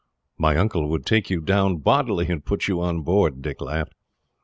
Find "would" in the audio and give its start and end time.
0.89-1.05